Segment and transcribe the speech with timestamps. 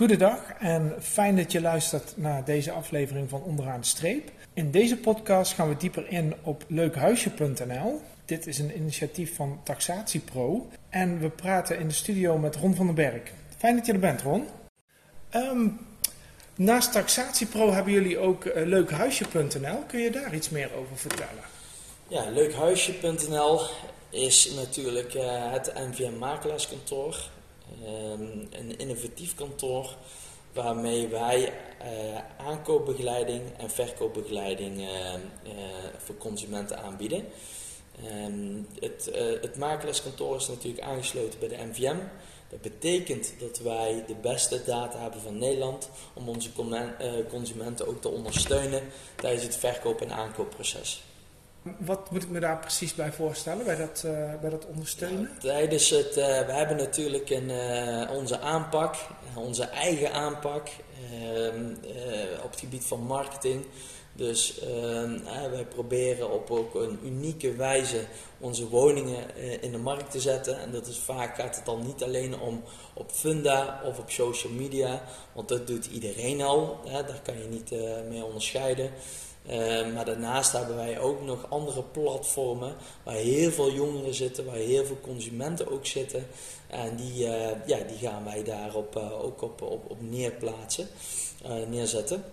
[0.00, 4.30] Goedendag en fijn dat je luistert naar deze aflevering van Onderaan de Streep.
[4.54, 8.00] In deze podcast gaan we dieper in op leukhuisje.nl.
[8.24, 12.86] Dit is een initiatief van TaxatiePro en we praten in de studio met Ron van
[12.86, 13.22] den Berg.
[13.56, 14.46] Fijn dat je er bent, Ron.
[15.30, 15.68] Ehm,
[16.54, 19.78] naast TaxatiePro hebben jullie ook uh, leukhuisje.nl.
[19.86, 21.44] Kun je daar iets meer over vertellen?
[22.08, 23.60] Ja, leukhuisje.nl
[24.10, 27.30] is natuurlijk uh, het NVM makelaarskantoor.
[27.84, 29.96] Ehm, een innovatief kantoor
[30.52, 31.52] waarmee wij
[31.82, 34.88] uh, aankoopbegeleiding en verkoopbegeleiding
[35.98, 37.24] voor consumenten aanbieden.
[38.26, 39.10] Um, het,
[39.40, 41.96] het makelaarskantoor is natuurlijk aangesloten bij de NVM.
[42.48, 46.50] Dat betekent dat wij de beste data hebben van Nederland om onze
[47.30, 48.82] consumenten ook te ondersteunen
[49.16, 51.02] tijdens het verkoop- en aankoopproces.
[51.62, 55.30] Wat moet ik me daar precies bij voorstellen, bij dat, uh, bij dat ondersteunen?
[55.40, 58.94] tijdens het, uh, we hebben natuurlijk een, uh, onze aanpak,
[59.34, 60.68] onze eigen aanpak
[61.12, 61.74] ehm,
[62.44, 63.64] op het gebied van marketing.
[64.12, 65.18] Dus ehm,
[65.50, 68.04] wij proberen op ook een unieke wijze
[68.38, 70.60] onze woningen in de markt te zetten.
[70.60, 72.62] En dat is vaak gaat het dan niet alleen om
[72.94, 75.02] op Funda of op social media,
[75.32, 76.80] want dat doet iedereen al.
[76.84, 77.70] Daar kan je niet
[78.08, 78.90] mee onderscheiden.
[79.46, 84.54] Uh, maar daarnaast hebben wij ook nog andere platformen waar heel veel jongeren zitten, waar
[84.54, 86.26] heel veel consumenten ook zitten.
[86.66, 90.88] En die, uh, ja, die gaan wij daarop uh, ook op, op, op neerplaatsen,
[91.68, 92.24] neerzetten.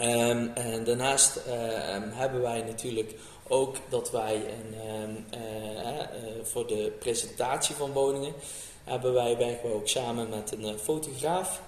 [0.00, 3.14] Um, en daarnaast ehm, hebben wij natuurlijk
[3.48, 5.26] ook dat wij een,
[6.42, 8.32] voor de presentatie van woningen
[8.84, 11.60] hebben wij, werken we ook samen met een fotograaf.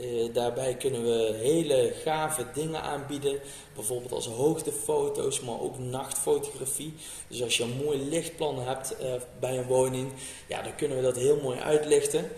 [0.00, 3.40] Uh, daarbij kunnen we hele gave dingen aanbieden,
[3.74, 6.94] bijvoorbeeld als hoogtefoto's, maar ook nachtfotografie.
[7.28, 10.12] Dus als je een mooi lichtplan hebt uh, bij een woning,
[10.46, 12.30] ja, dan kunnen we dat heel mooi uitlichten.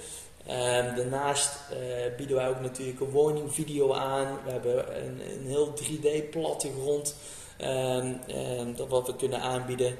[0.46, 0.52] Uh,
[0.96, 4.38] daarnaast eh, bieden wij ook natuurlijk een woningvideo aan.
[4.44, 7.14] We hebben een, een heel 3D-plattegrond
[7.56, 9.96] ehm, ehm, dat wat we kunnen aanbieden.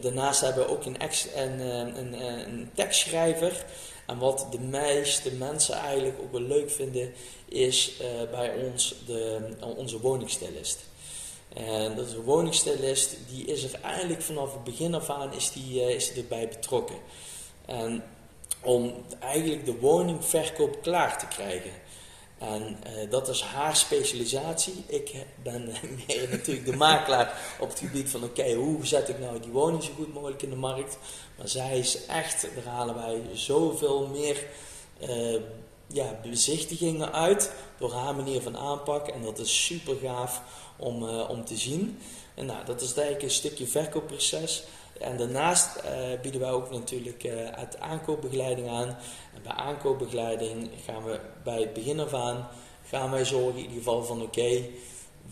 [0.00, 1.60] daarnaast hebben we ook een, ex, een,
[1.98, 2.12] een,
[2.48, 3.64] een tekstschrijver.
[4.06, 7.12] En wat de meeste mensen eigenlijk ook wel leuk vinden,
[7.48, 10.78] is uh, bij ons de, onze woningstylist.
[11.54, 12.24] En dat is een
[13.28, 16.96] die is er eigenlijk vanaf het begin af aan is die, is erbij betrokken.
[17.66, 18.02] En
[18.62, 21.72] om eigenlijk de woningverkoop klaar te krijgen.
[22.38, 24.84] En uh, dat is haar specialisatie.
[24.86, 25.72] Ik ben
[26.30, 29.92] natuurlijk de makelaar op het gebied van oké, hoe zet ik nou die woning zo
[29.96, 30.98] goed mogelijk in de markt.
[31.36, 34.44] Maar zij is echt, daar halen wij zoveel meer
[35.00, 35.40] uh,
[35.86, 39.08] ja, bezichtigingen uit door haar manier van aanpak.
[39.08, 40.42] En dat is super gaaf
[40.76, 41.98] om, uh, om te zien.
[42.34, 44.64] En nou, dat is eigenlijk een stukje verkoopproces.
[45.00, 48.88] En daarnaast uh, bieden wij ook natuurlijk uh, het aankoopbegeleiding aan.
[49.34, 52.48] En bij aankoopbegeleiding gaan we bij het begin af aan
[52.88, 54.62] gaan wij zorgen in ieder geval van oké,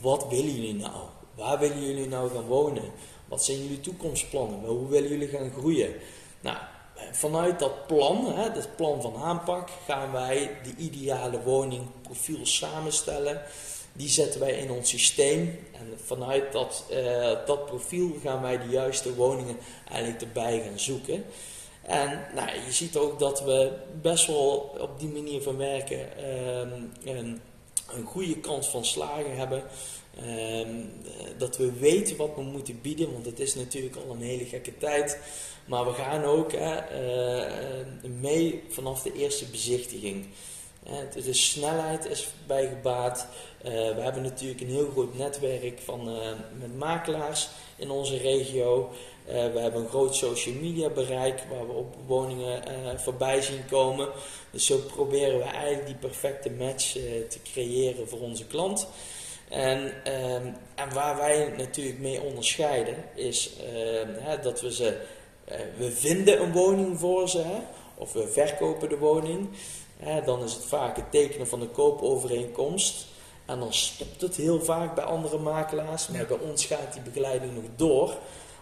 [0.00, 1.02] wat willen jullie nou?
[1.34, 2.90] Waar willen jullie nou gaan wonen?
[3.28, 4.64] Wat zijn jullie toekomstplannen?
[4.64, 5.94] Hoe willen jullie gaan groeien?
[6.40, 6.56] Nou,
[7.12, 13.42] vanuit dat plan, hè, dat plan van aanpak, gaan wij de ideale woningprofiel samenstellen.
[13.96, 18.68] Die zetten wij in ons systeem en vanuit dat, uh, dat profiel gaan wij de
[18.68, 19.56] juiste woningen
[19.88, 21.24] eigenlijk erbij gaan zoeken.
[21.82, 23.72] En nou, je ziet ook dat we
[24.02, 26.28] best wel op die manier van werken
[26.60, 27.40] um, een,
[27.90, 29.62] een goede kans van slagen hebben.
[30.28, 30.90] Um,
[31.38, 34.78] dat we weten wat we moeten bieden, want het is natuurlijk al een hele gekke
[34.78, 35.18] tijd.
[35.64, 37.86] Maar we gaan ook hè, uh,
[38.20, 40.26] mee vanaf de eerste bezichtiging.
[41.14, 43.26] De snelheid is bijgebaat.
[43.64, 46.16] Uh, we hebben natuurlijk een heel groot netwerk van, uh,
[46.58, 48.90] met makelaars in onze regio.
[49.24, 52.62] we hebben een groot social media bereik waar we op woningen
[53.00, 54.08] voorbij zien komen.
[54.50, 56.92] Dus zo proberen we eigenlijk die perfecte match
[57.28, 58.88] te creëren voor onze klant.
[59.48, 65.00] En, ehm, en waar wij natuurlijk mee onderscheiden is ehm, dat we ze,
[65.76, 67.44] we vinden een woning voor ze,
[67.94, 69.48] of we verkopen de woning.
[70.04, 73.06] Hè, dan is het vaak het tekenen van de koopovereenkomst.
[73.44, 76.08] En dan stopt het heel vaak bij andere makelaars.
[76.08, 78.14] Maar bij ons gaat die begeleiding nog door.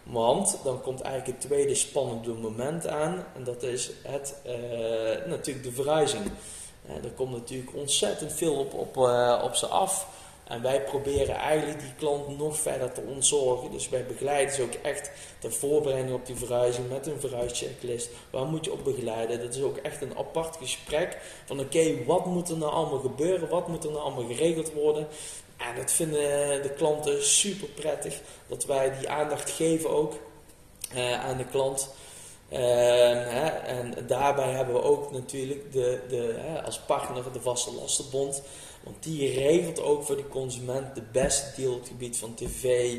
[0.03, 3.25] Want dan komt eigenlijk het tweede spannende moment aan.
[3.37, 4.53] En dat is het, uh,
[5.27, 6.25] natuurlijk de verhuizing.
[6.87, 10.07] Uh, er komt natuurlijk ontzettend veel op, op, uh, op ze af.
[10.53, 13.71] En wij proberen eigenlijk die klant nog verder te ontzorgen.
[13.71, 15.11] Dus wij begeleiden ze ook echt
[15.41, 18.11] de voorbereiding op die verhuizing met een verhuischecklist.
[18.31, 19.41] Waar moet je op begeleiden?
[19.41, 23.49] Dat is ook echt een apart gesprek van oké, wat moet er nou allemaal gebeuren?
[23.49, 25.09] Wat moet er nou allemaal geregeld worden?
[25.57, 28.21] En dat vinden de klanten super prettig.
[28.47, 30.15] Dat wij die aandacht geven ook
[30.95, 31.95] uh, aan de klant.
[32.61, 38.43] Hè, en daarbij hebben we ook natuurlijk de, de, hè, als partner de Vaste Lastenbond.
[38.83, 42.95] Want die regelt ook voor de consument de beste deal op het gebied van tv,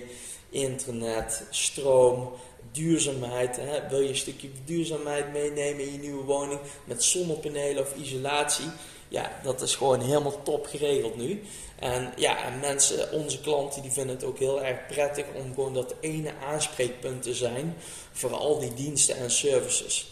[0.49, 2.31] internet, stroom,
[2.71, 3.55] duurzaamheid.
[3.55, 3.89] Hè?
[3.89, 8.65] Wil je een stukje duurzaamheid meenemen in je nieuwe woning met zonnepanelen of isolatie?
[9.13, 11.43] Ja, dat is gewoon helemaal top geregeld nu.
[11.79, 15.73] En ja, en mensen, onze klanten, die vinden het ook heel erg prettig om gewoon
[15.73, 17.75] dat ene aanspreekpunt te zijn
[18.11, 20.11] voor al die diensten en services.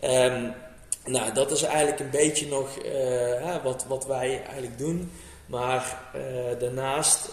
[0.00, 0.54] Um,
[1.04, 5.12] nou, dat is eigenlijk een beetje nog uh, wat, wat wij eigenlijk doen.
[5.46, 7.30] Maar uh, daarnaast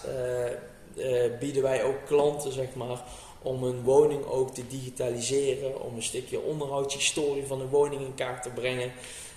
[0.95, 3.01] uh, bieden wij ook klanten, zeg maar,
[3.41, 8.43] om een woning ook te digitaliseren, om een stukje onderhoudshistorie van een woning in kaart
[8.43, 8.91] te brengen.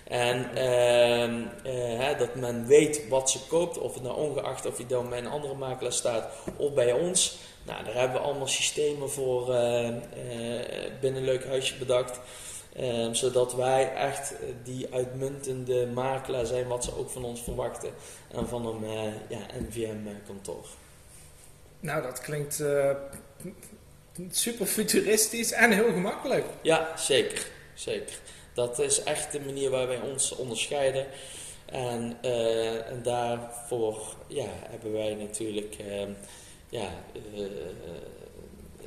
[0.04, 4.86] En ehm, uh, dat men weet wat ze koopt, of het nou ongeacht of je
[4.86, 7.38] dan bij een andere makelaar staat of bij ons.
[7.62, 9.88] Nou, daar hebben we allemaal systemen voor uh,
[11.00, 12.20] binnen leuk huisje bedacht.
[12.76, 17.90] Ehm, zodat wij echt die uitmuntende makelaar zijn wat ze ook van ons verwachten.
[18.30, 20.66] En van een ja, NVM-kantoor.
[21.80, 22.62] Nou, dat klinkt
[24.30, 26.44] super futuristisch en heel gemakkelijk.
[26.62, 27.46] Ja, zeker.
[27.74, 28.18] Zeker.
[28.54, 31.06] Dat is echt de manier waar wij ons onderscheiden.
[31.66, 36.02] En, uh, en daarvoor ja, hebben wij natuurlijk, uh,
[36.68, 36.88] ja,
[37.34, 37.46] uh,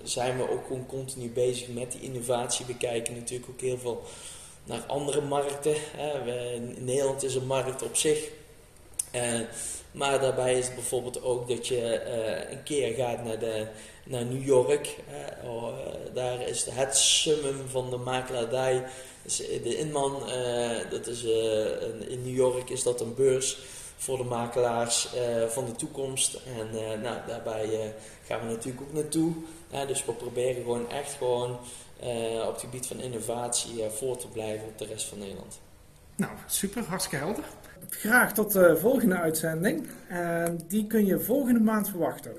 [0.03, 2.65] zijn we ook continu bezig met die innovatie.
[2.65, 4.03] We kijken natuurlijk ook heel veel
[4.63, 5.75] naar andere markten.
[6.77, 8.29] Nederland is een markt op zich.
[9.91, 12.01] Maar daarbij is het bijvoorbeeld ook dat je
[12.51, 13.67] een keer gaat naar, de,
[14.03, 14.95] naar New York.
[15.43, 15.73] Oh,
[16.13, 18.83] daar is het summum van de makelaardij
[19.23, 20.19] dus, eh, de Inman,
[20.89, 21.23] dat is,
[22.07, 23.57] in New York is dat een beurs
[23.97, 25.07] voor de makelaars
[25.47, 26.37] van de toekomst.
[26.57, 27.93] En nou, daarbij
[28.25, 29.33] gaan we natuurlijk ook naartoe.
[29.87, 31.59] dus we proberen gewoon echt gewoon
[32.47, 35.59] op het gebied van innovatie voor te blijven op de rest van Nederland.
[36.17, 37.43] Nou, super, hartstikke helder.
[37.89, 39.87] Graag tot de volgende uitzending.
[40.07, 42.31] En die kun je volgende maand verwachten.